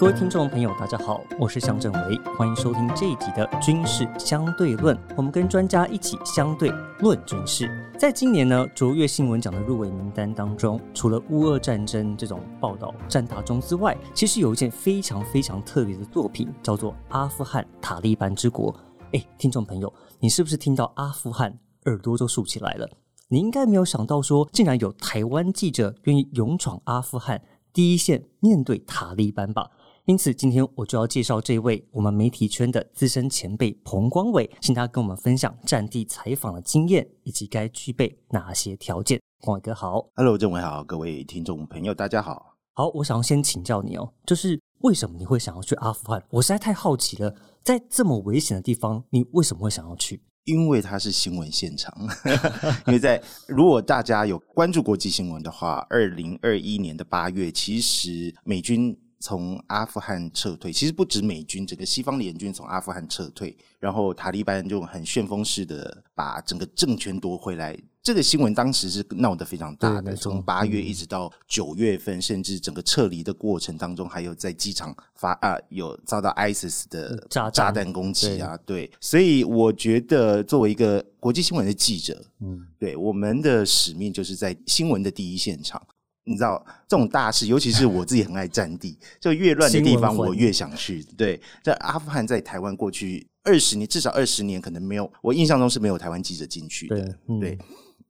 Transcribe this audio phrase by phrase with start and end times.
[0.00, 7.68] 各位听众朋友，大家好，我是向正维，欢迎收听这一集的《军事相对论》，我们跟专家一起相对论军事。
[7.98, 18.72] 在今年呢卓越新闻奖的入围名单当中，除了乌俄战争这种报道占大宗之外，其实有一件非常非常特别的作品，叫做《阿富汗塔利班之国》。
[19.12, 22.88] 哎，听众朋友，你是不是听到阿富汗耳朵都竖起来了？
[23.28, 27.42] 你应该没有想到说，竟然有台湾记者愿意勇闯阿富汗
[27.74, 29.68] 第一线面对塔利班吧？
[30.06, 39.20] 因此，今天我就要介绍这位我们媒体圈的资深前辈彭光伟，请他跟我们分享战地采访的经验，以及该具备哪些条件。
[39.40, 42.56] 光伟哥好，Hello，郑伟好，各位听众朋友大家好。
[42.74, 46.20] 好，我想要先请教你哦，就是为什么你会想要去阿富汗？
[46.30, 50.20] 我实在太好奇了，在这么危险的地方，你为什么会想要去？
[50.44, 51.94] 因为它是新闻现场。
[52.88, 58.98] 因为在如果大家有关注国际新闻的话，二零二一年的八月，其实美军。
[59.20, 67.78] 从阿富汗撤退，其实不止美军，整个西方联军从阿富汗撤退，然后塔利班就很旋风式的把整个政权夺回来。
[68.02, 78.90] 这个新闻当时是闹得非常大的，从八月一直到九月份，甚至整个撤离的过程当中，还有在机场发啊有遭到 ISIS 的炸炸弹攻击啊，对。
[79.02, 85.86] 所以我觉得作为一个国际新闻的记者，嗯，对我们的使命就是在新闻的第一现场。
[86.24, 91.02] 你知道这种大事，尤其是我自己很爱战地，就越乱的地方我越想去。
[91.16, 97.18] 对，在阿富汗，在台湾过去二十年，至少二十年，可能没有，我印象中是没有台湾记者进去的。
[97.40, 97.58] 对，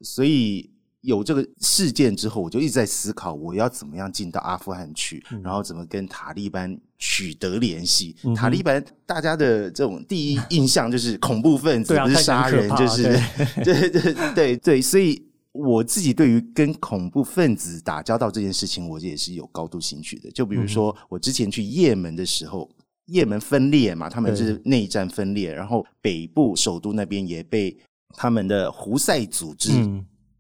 [0.02, 0.68] 所以
[1.02, 8.16] 有这个事件之后，我就一直在思考，我要怎么样进到阿富汗去，然后怎么跟塔利班取得联系。
[8.34, 13.04] 塔利班大家的这种第一印象就是恐怖分子， 不是杀人，就是
[13.64, 15.29] 对 对对对，所以。
[15.52, 20.30] 我自己对于跟恐怖分子打交道这件事情，我也是有高度兴趣的。
[20.30, 22.70] 就比如说，我之前去也门的时候，
[23.06, 27.76] 也门分裂嘛，他们是内战分裂，然后北部首都那边也被
[28.10, 29.72] 他们的胡塞组织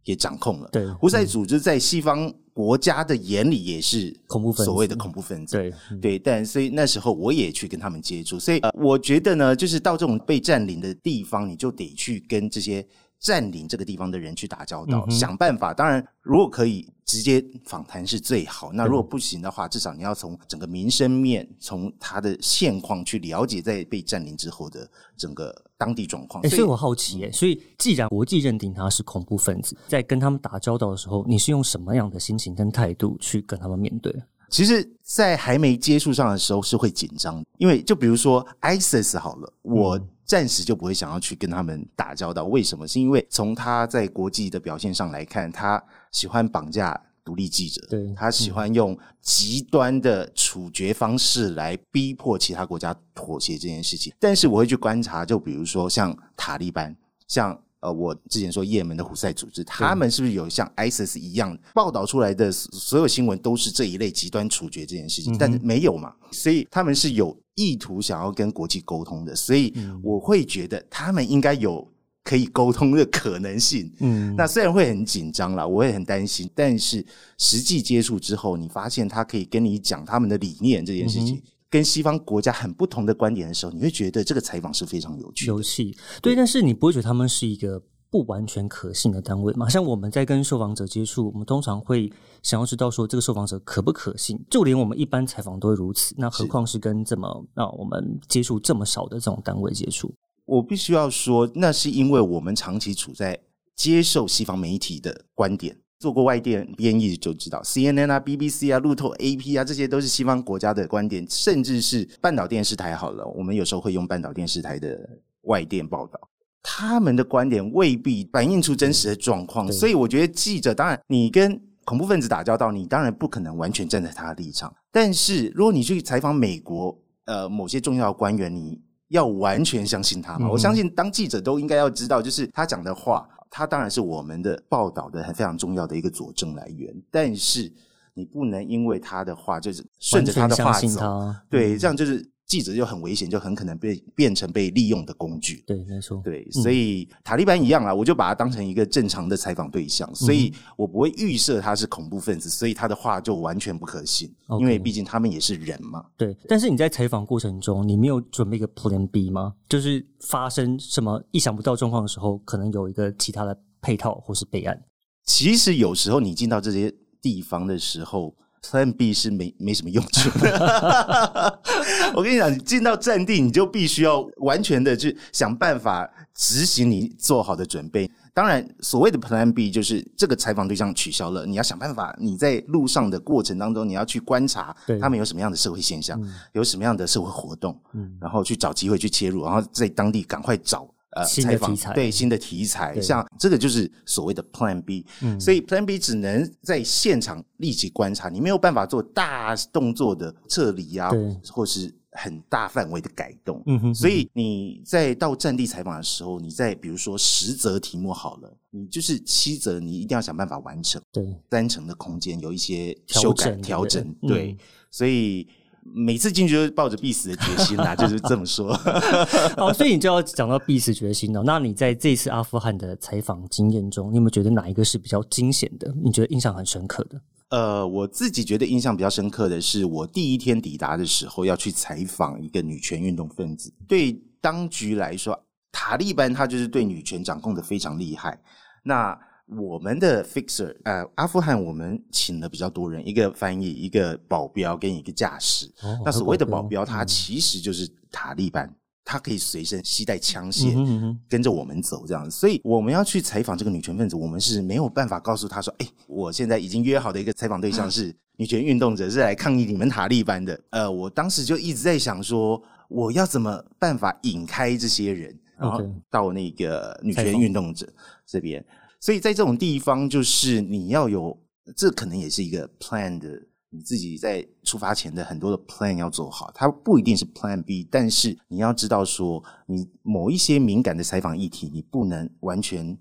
[0.04, 0.68] 也掌控了。
[0.70, 5.56] 对，胡塞组织在西方国家的眼里也是恐怖分子，所谓的恐怖分子。
[5.56, 12.86] 对对，但所以那时候我也去跟他们接触，所以我觉得呢，就是到这种被占领的地方，你就得去跟这些。
[13.20, 15.74] 占领这个地方的人去打交道，想办法。
[15.74, 18.72] 当然，如果可以直接访谈是最好。
[18.72, 24.88] 那如果不行的话，至少你要从整个民生面，从他的现况去了解，在被占领之后的
[25.18, 26.42] 整个当地状况。
[26.48, 34.10] 所以我好奇，耶，所以既然国际认定他是恐怖分子，在跟他们打交道的时候，你是用什么样的心情跟态度去跟他们面对？
[34.48, 40.00] 其实，在还没接触上的时候是会紧张，因为就比如说 ISIS 好了，我。
[40.30, 42.86] 暂时就不会想要去跟他们打交道，为什么？
[42.86, 45.82] 是因为从他在国际的表现上来看，他
[46.12, 54.12] 喜欢绑架独立记者，对他喜欢用极端的处决方式来逼迫其他国家妥协这件事情。
[54.20, 57.60] 但是我会去观察，就比如说像塔利班，像。
[57.82, 65.34] 呃，我之前说也门的胡塞组织，他们是不是有像 ISIS 一样报道出来的所有新闻都是这一类极端处决这件事情？
[65.38, 71.86] 但是没有嘛，所以他们是有意图想要跟国际沟通的，所以我会觉得他们应该有
[72.24, 73.92] 可以沟通的可能性。
[73.98, 77.04] 嗯，那虽然会很紧张啦，我也很担心，但是
[77.36, 81.42] 实际接触之后，你发现他可以跟你讲他们的理念这件事情。
[81.72, 85.46] 跟西方国家很不同的观点的时候，你会觉得这个采访是非常有趣。
[85.46, 89.68] 有趣，对，但是你不会觉得他们是一个不完全可信的单位嘛？
[89.68, 92.12] 像我们在跟受访者接触，我们通常会
[92.42, 100.12] 想要知道说这个受访者可不可信，就连我们一般采访都会如此，那何况是跟这么那我们接触这么少的这种单位接触？
[100.44, 103.38] 我必须要说，那是因为我们长期处在
[103.76, 105.76] 接受西方媒体的观点。
[106.00, 112.96] 做过外电编译就知道，CNN 啊、BBC 啊、路透、AP 啊，这些都是西方国家的观点，甚至是半岛电视台。
[112.96, 114.98] 好了，我们有时候会用半岛电视台的
[115.42, 116.18] 外电报道，
[116.62, 119.70] 他们的观点未必反映出真实的状况。
[119.70, 124.72] 所以，我觉得记者，当然你跟恐怖分子打交道，你当然不可能完全站在他的立场。
[124.92, 130.48] 但是，如果你去采访美国呃某些重要官员，你要完全相信他吗？
[130.50, 133.28] 我相信当记者都应该要知道，就是他讲的话。
[133.52, 137.68] 他当然是我们的报道的很非常重要的一个佐证来源，但是
[138.14, 145.62] 你不能因为他的话就是顺着他的话走，对，这样就是记者就很危险，就很可能被变成被利用的工具。
[145.64, 146.20] 对，没错。
[146.24, 156.04] 对，所以塔利班一样啊，我就把他当成一个正常的采访对象，所以我不会预设他是恐怖分子，所以他的话就完全不可信，因为毕竟他们也是人嘛。
[156.16, 159.54] 对，但是你在采访过程中，你没有准备一个 Plan B 吗？
[159.68, 164.82] 就是发生什么意想不到状况的时候，可能有一个其他的配套或是备案。
[165.24, 166.92] 其实有时候你进到这些
[167.22, 171.60] 地方的时候，Plan B 是没没什么用处的。
[172.14, 178.10] 我跟你讲，你进到战地，你就必须要完全的去想办法执行你做好的准备。
[178.32, 182.14] 当然，所谓的 Plan B 就是这个采访对象取消了，你要想办法。
[182.18, 186.20] 你在路上的过程当中，你要去观察他们有什么样的社会现象，
[186.52, 187.78] 有什么样的社会活动，
[188.20, 190.88] 然后去找机会去切入，然后在当地赶快找。
[191.10, 195.04] 呃，采访对新的题材，像这个就是所谓的 Plan B，
[195.40, 201.10] 所以 Plan B 只能在现场立即观察，你没有办法做大动作的撤离啊，
[201.50, 203.60] 或是很大范围的改动。
[203.66, 211.02] 嗯哼，所以你在到战地采访的时候，你在比如说十则题目好了，你就是七则，你一定要想办法完成。
[211.10, 214.56] 对，单程的空间有一些修改调整，对，
[214.92, 215.48] 所以。
[215.92, 218.72] 每次进去都抱着必死的决心啦， 就是这么说。
[219.56, 221.42] 好，所以你就要讲到必死决心了。
[221.44, 225.92] 那你在这次阿富汗的采访经验中，你有没有觉得哪一个是比较惊险的？
[226.02, 227.20] 你觉得印象很深刻的？
[227.50, 233.72] 呃，我自己觉得印象比较深刻的是，我第一天抵达的时候要去采访一个女权运动分子。
[233.88, 235.36] 对当局来说，
[235.72, 238.40] 塔利班他就是对女权掌控的非常厉害。
[238.84, 239.18] 那
[239.56, 245.68] 我们的 fixer，呃，阿富汗我们请了比较多人，一个翻译，一个保镖，跟一个驾驶。
[246.04, 248.72] 那所谓的保镖，他其实就是塔利班，
[249.04, 252.30] 他可以随身携带枪械，跟着我们走这样。
[252.30, 267.92] 所以我们要去采访这个女权分子，我们是没有办法告诉他说：“哎，我现在已经约好的一个采访对象 是女权运动者，是来抗议你们塔利班的。”呃，我当时就一直在想说，我要怎么办法引开这些人，然后到那个女权运动者
[268.24, 268.64] 这边。
[269.00, 271.36] 所以在这种地方，就是你要有，
[271.74, 276.52] 这可能也是一个 plan 的，你自己在出发前的很多的 plan 要做好。
[276.54, 282.98] 它不一定是 plan B，但是你要知道说，你某一些敏感的采访议题，你不能完全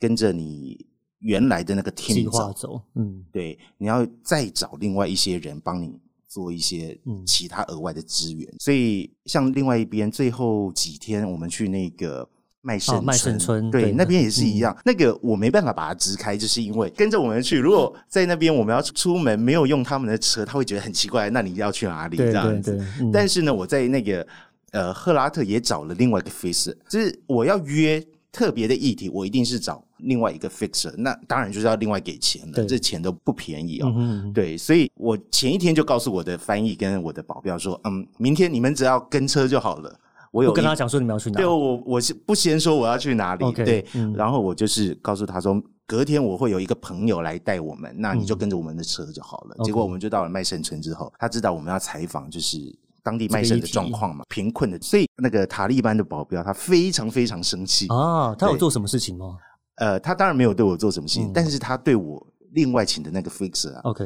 [0.00, 0.86] 跟着你
[1.18, 2.80] 原来的那个 team 走。
[2.94, 8.50] 嗯，对，你要再找另外一些人帮你做一些其他额外的资源。
[8.58, 12.30] 所以像另外一边，最后几天我们去那个。
[12.66, 14.74] 麦盛麦盛村，对，那边也是一样。
[14.86, 17.58] 那个我没办法把它支开，就是因为跟着我们去。
[17.58, 21.28] 如果在那边我们要出门，没有用他们的车，他会觉得很奇怪。
[21.28, 22.82] 那你要去哪里这样子？
[23.12, 24.26] 但是呢，我在那个
[24.70, 28.02] 呃赫拉特也找了另外一个 fixer，就是我要约
[28.32, 30.90] 特别的议题，我一定是找另外一个 fixer。
[30.96, 33.92] 那当然就是要另外给钱了，这钱都不便宜哦。
[34.32, 39.94] 对，所以我前一天就告诉我的翻译跟我的保镖说，嗯，明天你们只要跟车就好了。
[40.34, 41.36] 我有跟他讲说你们要去哪？
[41.36, 43.86] 对，我我是不先说我要去哪里，对，
[44.16, 49.56] 然后我就是告诉他说，隔天我会有一个朋友来带我们，那你就跟着我们的车就好了。
[49.62, 52.58] 结果我们就到了麦盛村之后，他知道我们要采访就是
[53.04, 59.36] 当地麦盛的状况嘛，贫困的，所以那个塔利班的保镖他非常非常生气啊，他有做什么事情吗？
[59.76, 64.04] 呃，他当然没有对我做什么事情，但是他对我另外请的那个 fixer 啊，OK，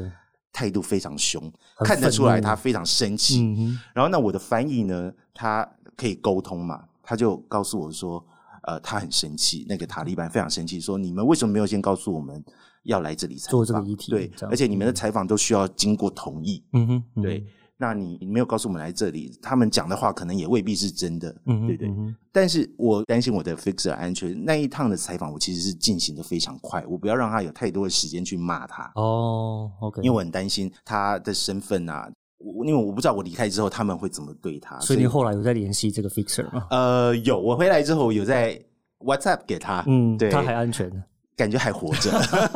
[0.53, 3.75] 态度非常凶，看得出来他非常生气。
[3.95, 5.67] 然后那我的翻译呢，他。
[5.99, 6.83] 可以沟通嘛？
[7.03, 8.25] 他就告诉我说，
[8.62, 12.43] 呃，他很生气，那个塔利班非常生气，说你们为什么没有先告诉我们
[12.85, 13.50] 要来这里采访？
[13.50, 16.62] 做这个议题，对，而且你们的采访都需要经过同意。
[16.73, 17.45] 嗯哼，对。
[17.81, 21.89] 那你没有告诉我们来这里，他们讲的话可能也未必是真的，嗯对对。
[22.33, 28.91] 但是我担心我的 fixer 安全，那一趟的采访我其实是进行的非常快，我不要让他有太多的时间去骂他。
[28.97, 32.11] 哦，OK，因为我很担心他的身份啊。
[32.39, 36.69] 我因为我不知道我离开之后他们会怎么对他，所以你后来有在联系这个 fixer 吗？
[36.71, 38.57] 呃，有，我回来之后有在
[39.01, 40.89] WhatsApp 给他，嗯，对，他还安全，
[41.37, 42.13] 感觉还活着。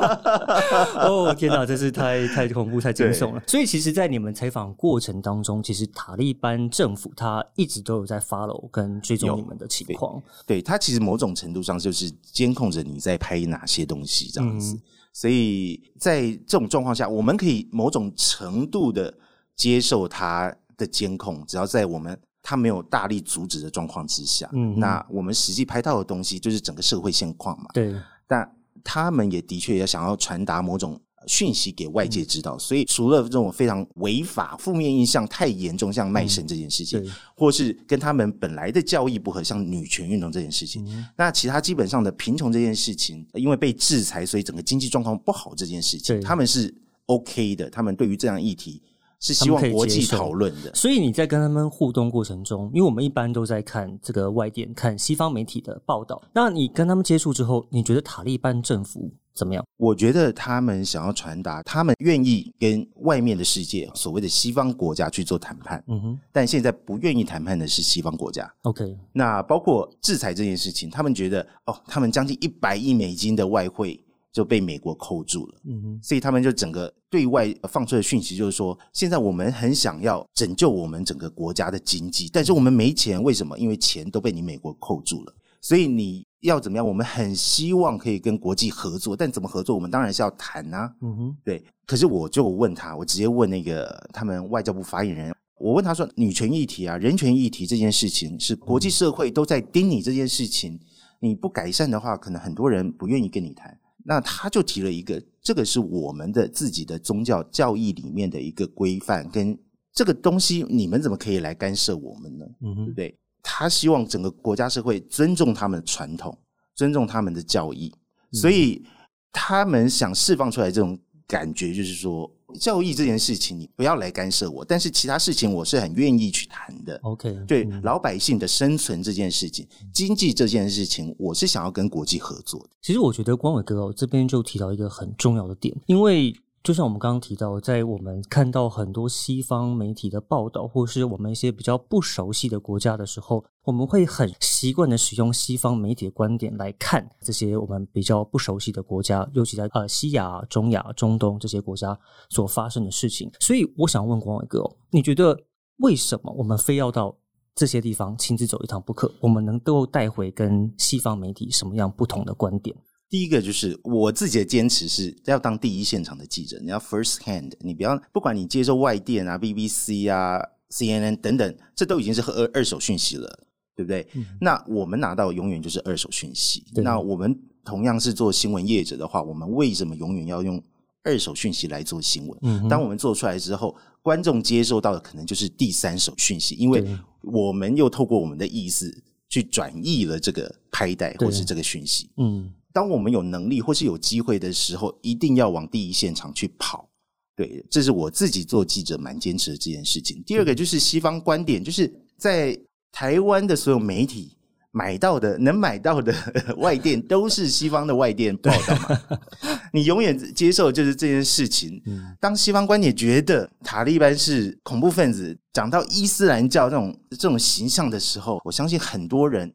[1.02, 3.42] 哦天哪，真是太太恐怖、太惊悚了。
[3.48, 10.22] 所以其实，在你们采访过程当中，其实塔利班政府他一直都有在 follow 跟追踪你们的情况。
[10.46, 14.78] 对他其实某种程度上就是监控着你在拍哪些东西这样子。
[15.12, 19.12] 所以在这种状况下，我们可以某种程度的。
[19.56, 27.66] 接受他的监控，只要在我们他没有大力阻止的状况之下，嗯，那我们实际拍到的东西就是整个社会现况嘛。
[27.72, 27.94] 对，
[28.26, 37.00] 但他们也的确也想要传达某种讯息给外界知道，所以除了这种非常违法、负面印象太严重，像卖身这件事情，
[37.36, 40.84] 或是跟他们本来的教义不合，像女权运动这件事情，
[41.16, 46.74] 那其他基本上的贫穷这件事情，因为被制裁，所以整个经济状况不好这件事情，他们是
[47.06, 47.70] OK 的。
[47.70, 48.82] 他们对于这样议题。
[49.22, 56.20] 是希望国际讨论的，所以你在跟他们互动过程中，因为我们一般都在看这个外电、看西方媒体的报道。
[56.34, 59.64] 那你跟他们接触之后，你觉得塔利班政府怎么样？
[59.76, 65.82] 我觉得他们想要传达，他们愿意跟外面的世界，所谓的西方国家去做谈判。
[65.86, 68.52] 嗯哼，但现在不愿意谈判的是西方国家。
[68.62, 74.04] OK，那包括制裁这件事情，他们觉得哦，他们将近一百亿美金的外汇。
[74.32, 75.54] 就被美国扣住了。
[75.64, 83.58] 嗯哼，所以他们就整个对外放出的讯息就是说，现在我们很想要拯救我们整个国家的经济，但是我们没钱，为什么？
[83.58, 85.34] 因为钱都被你美国扣住了。
[85.60, 86.84] 所以你要怎么样？
[86.84, 89.76] 我们很希望可以跟国际合作，但怎么合作？
[89.76, 90.92] 我们当然是要谈啊。
[91.02, 100.80] 嗯哼，对，可是我就问他，我直接问那个他们外交部发言人，我问他说：“女权议题啊，人权议题这件事情，是国际社会都在盯你这件事情，
[101.20, 109.58] 你不改善的话，可能很多人不愿意跟你谈。”那他就提了一个，这个是我们的自己的宗教教义里面的一个规范，跟
[109.92, 112.44] 这个东西，你们怎么可以来干涉我们呢？
[112.62, 113.18] 嗯，对不对？
[113.42, 116.36] 他希望整个国家社会尊重他们的传统，
[116.74, 117.92] 尊重他们的教义，
[118.32, 118.84] 所以
[119.30, 120.98] 他们想释放出来这种
[121.32, 127.00] 感觉，就是说教育这件事情你不要来干涉我，但是其他事情我是很愿意去谈的。
[127.02, 132.68] ，OK，对嗯老百姓的生存这件事情，经济这件事情，我是想要跟国际合作的。
[132.82, 153.28] 其实我觉得光伟哥哦这边就提到一个很重要的点，因为就像我们刚刚提到，在我们看到很多西方媒体的报道，或是我们一些比较不熟悉的国家的时候，我们会很习惯的使用西方媒体的观点来看这些我们比较不熟悉的国家，尤其在呃西亚、中亚、中东这些国家所发生的事情。
[153.40, 155.36] 所以我想问光伟哥，你觉得
[155.78, 157.16] 为什么我们非要到
[157.56, 159.10] 这些地方亲自走一趟不可？
[159.20, 162.76] 我们能够带回跟西方媒体什么样不同的观点？
[163.12, 170.40] 第一个就是我自己的坚持是要当第一现场的记者，你要 first hand，你不要不管你接受外电啊、BBC 啊、
[170.70, 173.28] CNN 等等，这都已经是二二手讯息了，
[173.76, 174.06] 对不对？
[174.40, 176.64] 那我们拿到永远就是二手讯息。
[176.82, 180.58] 那我们同样是做新闻业者的话，我们为什么永远要用
[181.04, 182.38] 二手讯息来做新闻？
[182.40, 186.82] 嗯当我们做出来之后，观众接受到的可能就是第三手讯息，因为
[187.20, 188.90] 我们又透过我们的意思
[189.28, 192.08] 去转译了这个拍带或是这个讯息。
[192.16, 196.88] 嗯当我们有能力或是有机会的时候，一定要往第一现场去跑。
[197.34, 200.22] 对，这是我自己做记者蛮坚持的这件事情。
[200.24, 202.58] 第二个就是西方观点，就是在
[202.90, 204.36] 台湾的所有媒体
[204.70, 206.14] 买到的、能买到的
[206.58, 209.00] 外电，都是西方的外电报道嘛。
[209.72, 211.80] 你永远接受就是这件事情。
[211.86, 219.50] 嗯当西方观点觉得塔利班是恐怖分子，讲到伊斯兰教这种这种形象的时候，我相信很多人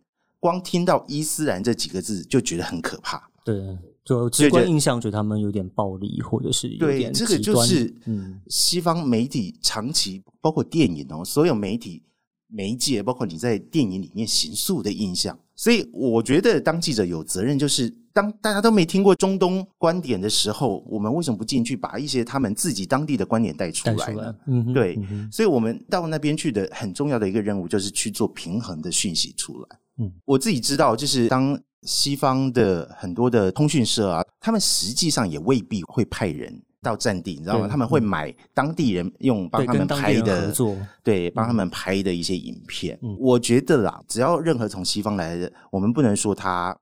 [0.48, 3.30] 光听到伊斯兰这几个字就觉得很可怕。
[3.44, 12.01] 对，就直观对印象觉得他们有点暴力，或者是有对，点这个就是嗯西方媒体长期包括电影哦，所有媒体
[12.48, 15.38] 媒介，包括你在电影里面形塑的印象。
[15.54, 29.68] 所以我觉得当记者有责任，就是当大家都没听过中东观点的时候，我们为什么不进去把一些他们自己当地的观点带出来呢来？，嗯对嗯所以我们到那边去的很重要的一个任务，就是去做平衡的讯息出来。
[30.00, 37.68] 嗯，我自己知道，就是当西方的很多的通讯社啊，他们实际上也未必会派人到战地，你知道吗？
[37.68, 42.98] 他们会买当地人用帮，他们拍的合作，对，帮他们拍的一些影片。
[43.04, 46.76] 嗯我觉得啦，只要任何从西方来的，我们不能说他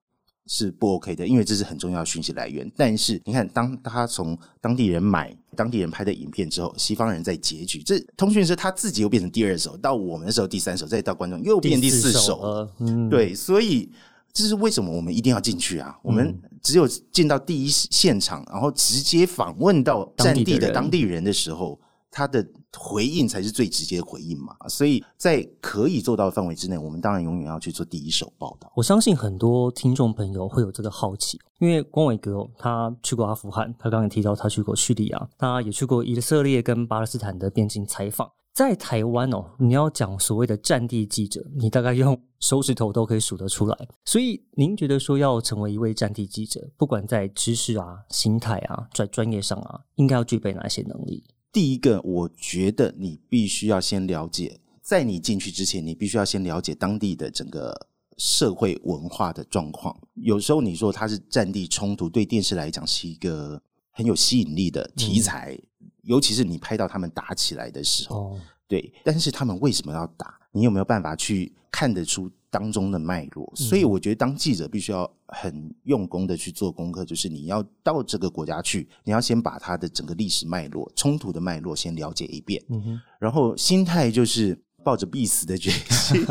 [0.47, 2.71] 是不 OK 的，因为这是很重要的讯息来源。
[2.75, 12.69] 但是你看，当他从当地人买、当地人拍的影片之后，西方人在截取，这通讯社他自己又变成第二手，到我们的时候第三手，再到观众又变第四手手。
[12.79, 13.91] 嗯，对，所以
[14.33, 15.97] 这是为什么我们一定要进去啊？
[16.03, 21.79] 我嗯们只有进到第一现场，然后直接访问到战地的当地的人当地人的时候，
[22.15, 22.43] 他的
[22.77, 24.55] 回应才是最直接的回应嘛。
[24.69, 28.71] 所以在可以做到的范围之内，我们当然永远要去做第一手报道。
[28.73, 38.31] 我相信很多听众朋友会有这个好奇，因为光伟哥、他去过阿富汗，他刚刚提到他去过叙利亚，他也去过以色列跟巴勒斯坦的边境采访。
[38.53, 43.77] 在台湾哦，你要讲所谓的战地记者，你大概用手指头都可以数得出来。
[44.05, 51.21] 所以，您觉得说要成为一位战地记者，不管在知识啊、心态啊、在专业上啊，应该要具备哪些能力？
[51.55, 59.97] 第一个，我觉得你必须要先了解，在你进去之前，你必须要先了解当地的整个社会文化的状况。
[60.15, 65.57] 有时候你说它是战地冲突，对电视来讲是一个很有吸引力的题材，
[66.01, 68.93] 尤其是你拍到他们打起来的时候，哦，对。
[69.05, 70.37] 但是他们为什么要打？
[70.51, 73.51] 你有没有办法去看得出当中的脉络？
[73.53, 86.23] 所以我觉得当记者必须要很用功的去做功课，就是你要到这个国家去，你要先把它的整个历史脉络、冲突的脉络先了解一遍，嗯，然后心态就是抱着必死的决心。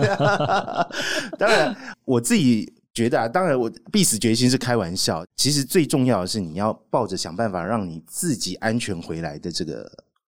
[1.39, 1.77] 当然，
[2.07, 5.23] 我自己觉得啊，当然我必死决心是开玩笑。
[5.37, 9.87] 其实最重要的是，你要抱着想办法让你自己安全回来的这个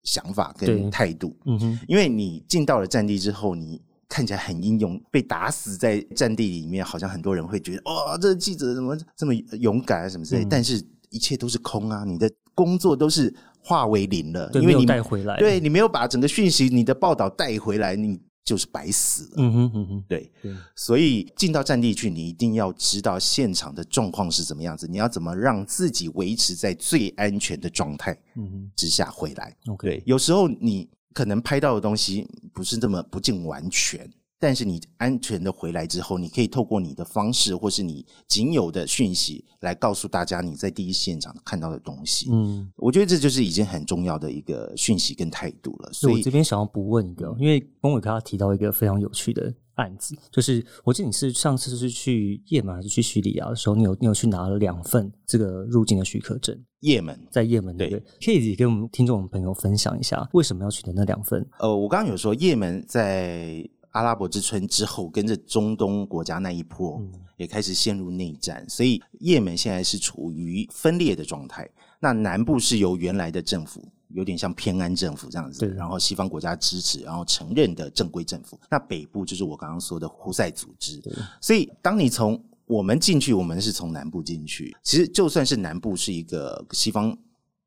[0.04, 1.36] 想法跟态度。
[1.46, 3.82] 嗯哼，因为你进到了战地之后，你
[4.12, 10.44] 看起来很英勇，被打死在战地里面，好像很多人会觉得，哦、这个记者怎么这么勇敢啊，什么之类。
[10.44, 19.34] 嗯但是一切都是空啊，你的工作都是化为零了，因为你带回来，对你没有把整个讯息、你的报道带回来，你就是白死了。
[19.38, 29.56] 嗯哼嗯哼，对，对，所以进到战地去，你一定要知道现场的状况是怎么样子，你要怎么让自己维持在最安全的状态嗯哼之下回来。
[29.68, 42.30] ，OK，对，有时候你可能拍到的东西不是这么不尽完全，但是你安全的回来之后，你可以透过你的方式或是你仅有的讯息来告诉大家你在第一现场看到的东西。
[42.32, 42.72] 嗯。
[42.78, 45.94] 我觉得这就是已经很重要的一个讯息跟态度了。
[45.94, 57.90] 所以我这边想要补问一个，因为龚伟刚刚提到一个非常有趣的案子，就是我记得你是上次是去也门还是去叙利亚的时候，你有你有去拿了两份这个入境的许可证，也门，在也门对？
[58.24, 61.44] 可以给我们听众朋友分享一下，为什么要取得那两份？
[61.60, 71.68] 呃，我刚刚有说，也门在阿拉伯之春之后，跟着中东国家那一波，嗯也开始陷入内战，所以也门现在是处于分裂的状态。
[72.00, 78.60] 那南部是由原来的政府，有点像偏安政府这样子，然后西方国家支持，然后承认的正规政府。
[78.70, 81.02] 那北部就是我刚刚说的胡塞组织。
[81.40, 84.76] 所以，当你从我们进去，我们是从南部进去。
[84.84, 87.18] 其实，就算是南部是一个西方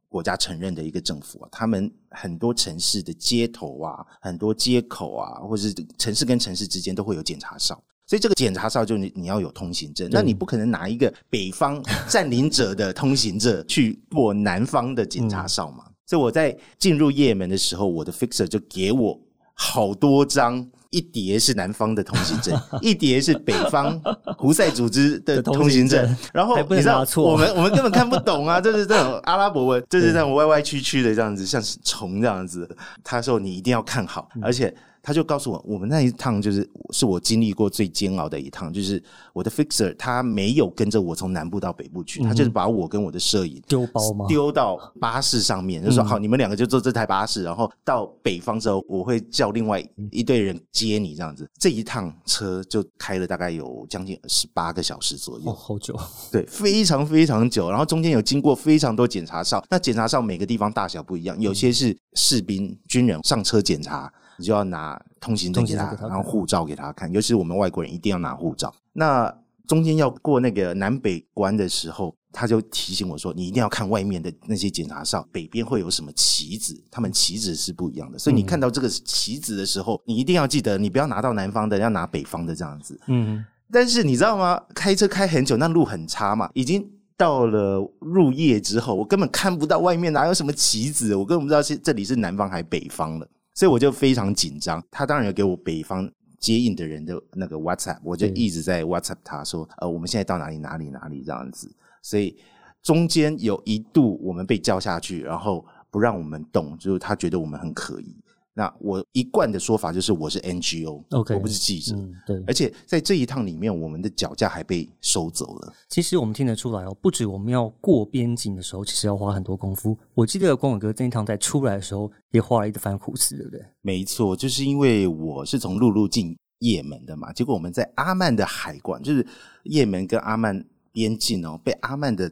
[0.09, 7.83] 国家承认的一个政府啊，他们很多城市的街头啊，很多街口啊，或是城市跟城市之间都会有检查哨。
[8.07, 15.87] 所以这个检查哨就你你要有通行证，那你不可能拿一个北方占领者的通行证去过南方的检查哨嘛。
[16.07, 19.21] 所以我在进入夜门的时候，我的 fixer 就给我
[19.55, 20.67] 好多张。
[20.91, 24.01] 一叠是南方的通行证， 一叠是北方
[24.39, 32.77] 胡塞组织的通行证，然后你知道我们我们根本看不懂啊，就是这种阿拉伯文， 就是这种歪歪曲曲的这样子，像是虫这样子。
[33.03, 34.73] 他说你一定要看好，而且
[35.05, 39.01] 他就告诉我，我们那一趟就是是我经历过最煎熬的一趟，就是
[39.35, 44.27] 我的 fixer 他没有跟着我从南部到北部去，他就是把我跟我的摄影丢包吗？
[44.27, 51.47] 丢到巴士上面，就说好，你们两个就坐这台巴士，然后到北方之后，我会叫另外一队人接你，这样子。
[51.59, 55.95] 这一趟车就开了大概有将近十八个小时左右，哦，好久，
[56.33, 57.69] 对，非常非常久。
[57.69, 67.11] 然后中间有经过非常多检查哨，那检查哨每个地方大小不一样，有些是士兵、军人上车检查，你就要拿通行证给他然后护照给他看。
[67.13, 68.75] 尤其是我们外国人一定要拿护照。
[68.93, 69.35] 那
[69.67, 78.19] 中间要过那个南北关的时候，他就提醒我说：“你一定要看外面的那些检查哨，北边会有什么旗子，他们旗子是不一样的。
[78.19, 83.01] 所以你看到这个旗子的时候，你一定要记得，你不要拿到南方的，要拿北方的这样子。
[83.07, 83.43] 嗯，
[83.73, 84.61] 但是你知道吗？
[84.75, 94.85] 开车开很久，那路很差嘛，已经到了入夜之后，我根本看不到外面哪有什么旗子，我根本不知道是这里是南方还北方了，所以我就非常紧张。
[94.91, 102.37] 他当然有给我北方接应的人的那个 WhatsApp，我就一直在 WhatsApp 他说，呃，我们现在到哪里哪里哪里这样子，所以
[102.83, 108.15] 中间有一度我们被叫下去，然后不让我们动，就是他觉得我们很可疑。
[108.57, 111.97] 那我一贯的说法就是我是 NGO，OK 我不是记者。
[111.97, 112.43] 嗯，对。
[112.47, 115.73] 而且在这一趟里面，我们的脚架还被收走了。
[115.89, 119.99] 其实我们听得出来哦，不止我们要过边境的时候，其实要花很多功夫。
[120.15, 123.61] 我记得光伟哥这一趟在出来的时候，也花了一番苦思，对不对？
[123.83, 129.27] 没错，就是因为我是从陆路进也门的嘛，结果我们在阿曼的海关，就是
[129.65, 132.31] 也门跟阿曼边境哦，被阿曼的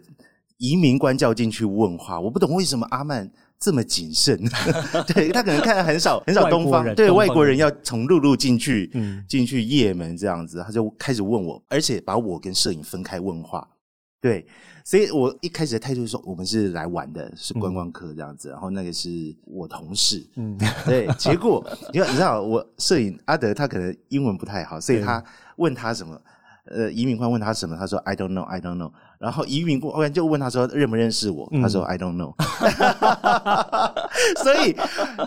[0.59, 2.21] 移民官叫进去问话。
[2.21, 3.29] 我不懂为什么阿曼
[3.63, 4.37] 这么谨慎，
[5.15, 13.69] 对他可能看很少很少东方对外国人要从陆路进去，嗯进去也门这样子，他就开始问我，而且把我跟摄影分开问话。
[14.21, 14.45] 对，
[14.85, 18.51] 所以我一开始的态度是说，我们是来玩的，是观光客这样子。
[18.51, 19.09] 然后那个是
[19.45, 25.23] 我同事，嗯，对，结果 你知道，你知道我摄影阿德他可能英文不太好，所以他
[25.57, 26.21] 问他什么，
[26.67, 28.93] 呃，移民官问他什么，他说 I don't know, I don't know。
[29.23, 32.35] 然后移民官就问他说认不认识我，他说 I don't know。
[34.43, 34.75] 所以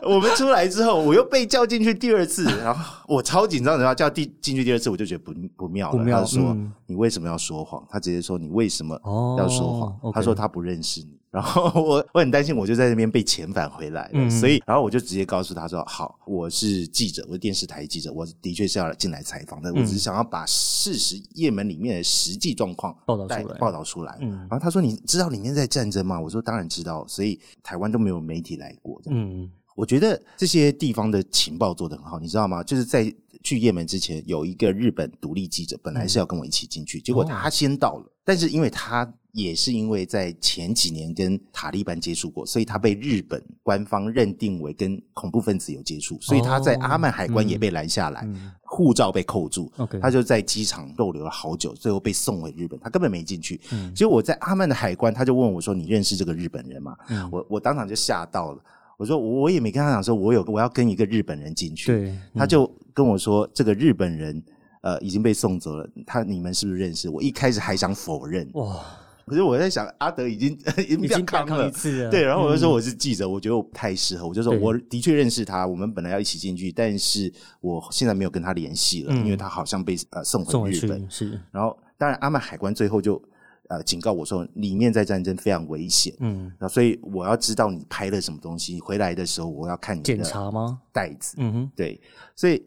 [0.04, 5.98] 我们出来之后，我又被叫进去第二次，然后我超紧张的，然后叫第进去第二次，我就觉得不不妙了。
[5.98, 7.86] 不妙他就说、嗯你为什么要说谎？
[7.90, 11.18] 他直接说你为什么哦要说谎他说他不认识你。
[11.32, 24.18] 然后我我很担心，我就在那边被遣返回来了，嗯所以然后我就直接告诉他说：“好，我是记者，我是电视台记者，我的确是要进来采访的，我只是想要把事实也门里面的实际状况带报道出来报道出来。
[24.22, 32.64] 嗯然后他说：“你知道里面在战争吗？”我说：“当然知道，所以台湾都没有媒体来过。”嗯我觉得这些地方的情报做得很好，你知道吗？
[32.64, 33.14] 就是在
[33.46, 48.28] 去也门之前，有一个日本独立记者，本来是要跟我一起进去，结果他先到了，但是因为他也是因为在前几年跟塔利班接触过，所以他被日本官方认定为跟恐怖分子有接触，所以他在阿曼海关也被拦下来。
[48.64, 49.72] 护照被扣住。
[50.02, 53.62] 他就在机场逗留了好久，最后被送回日本，他根本没进去。
[53.72, 58.60] 嗯结果我在阿曼的海关，他就问我说：“你认识这个日本人吗？”嗯我我当场就吓到了，
[58.98, 64.42] 我说我我也没跟他讲说我有我要跟一个日本人进去，对，他就跟我说这个日本人
[64.82, 67.10] 呃已经被送走了，他你们是不是认识？
[67.10, 68.84] 我一开始还想否认，哇，
[69.28, 71.72] 可是我在想阿德已经 已经已经康了一。
[71.72, 81.06] 次了，对，然后我就说嗯我是记者，我觉得我不太适合，我就说我的确认识他，我们本来要一起进去，但是我现在没有跟他联系了，嗯因为他好像被呃送送回日本。
[81.10, 83.22] 是，然后当然阿曼海关最后就
[83.68, 90.80] 呃警告我说，里面在战争非常危险，嗯，那所以我要知道你拍了什么东西，回来的时候我要看你检的查吗？
[90.94, 91.36] 袋子。
[91.40, 92.00] 嗯哼，对，
[92.36, 92.64] 所以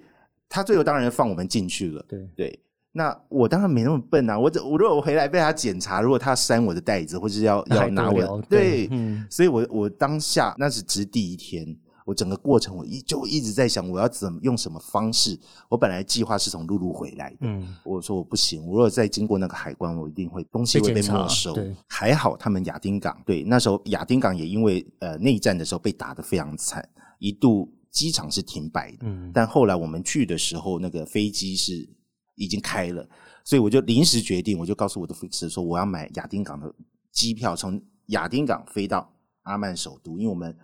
[0.48, 2.04] 他最后当然放我们进去了。
[2.08, 2.60] 对，对，
[2.92, 4.38] 那我当然没那么笨啊！
[4.38, 15.38] 我只我如果我回来被他检查，如果他删我的袋子，或者要要拿我，对，嗯，所以我我当下那是只第一天，我整个过程我一就一直在想，我要怎么用什么方式。
[15.68, 21.76] 我本来计划是从陆路回来的，嗯，我说我不行，我如果再经过那个海关，我一定会东西会被没收对。
[21.86, 28.98] 还好他们亚丁港，对，那时候亚丁港也因为呃内战的时候被打得非常惨，一度机场是停摆的。
[29.02, 31.88] 嗯，但后来我们去的时候，那个飞机是
[32.36, 33.08] 已经开了，
[33.44, 36.72] 所以我就临时决定，我就告诉我的 fixer 说，我要买亚丁港的
[37.10, 40.56] 机票，从亚丁港飞到阿曼首都，因为我们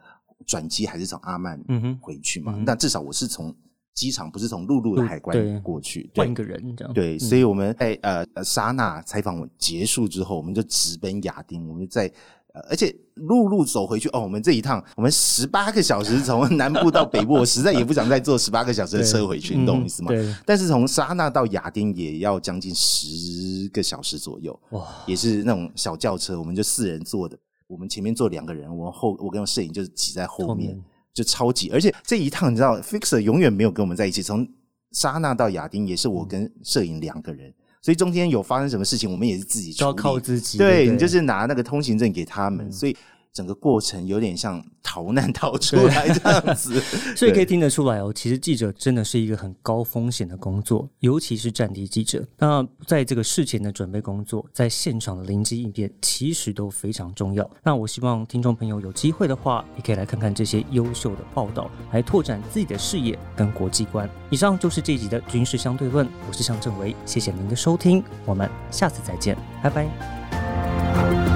[0.47, 1.59] 转机还是从阿曼
[2.01, 2.53] 回去嘛。
[2.53, 3.55] 嗯哼那至少我是从
[3.95, 6.11] 机场，不是从陆路的海对关过去。
[6.15, 12.13] 对换一个人这样，对，嗯所以我们在呃呃莎娜采访结束之后，我们就直奔亚丁，我们在。
[12.55, 20.11] 呃而且陆路走回去哦，我们这一趟我们十八个小时从南部到北部，我实在也不想再坐十八个小时的车回去，你懂我意思吗？
[20.47, 27.37] 但是从莎娜到亚丁也要将近十个小时左右，哇，也是那种小轿车，我们就四人坐的，
[27.67, 30.81] 我们前面坐两个人，我后我跟摄影就是挤在后面，
[31.13, 34.47] 就超级，而且这一趟你知道，Fixer 永远没有跟我们在一起，从
[34.93, 37.53] 莎娜到亚丁也是我跟摄影两个人，
[37.85, 42.73] 所以中间有发生什么事情，我们也是自己要理，靠自己，对不你就是拿那个通行证给他们，嗯。
[42.73, 42.97] 所以
[43.35, 46.81] 整个过程有点像逃难逃出来这样子，
[47.17, 52.25] 所以可以听得出来哦，其实记者真的是一个很高风险的工作，尤其是战地记者。
[52.39, 57.51] 那在这个事前的准备工作，在现场的临机应变，其实都非常重要。
[57.65, 64.09] 那我希望听众朋友有机会的话，也可以来看看这些优秀的报道，来拓展自己的视野跟国际观。
[64.31, 71.34] 以上就是这一集的军事相对论，我是向正维，谢谢您的收听，我们下次再见，拜拜。